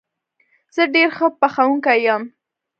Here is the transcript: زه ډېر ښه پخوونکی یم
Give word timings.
زه 0.75 0.83
ډېر 0.95 1.09
ښه 1.17 1.27
پخوونکی 1.39 1.97
یم 2.05 2.23